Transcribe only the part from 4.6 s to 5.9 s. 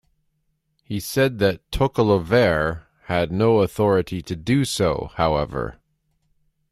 so, however.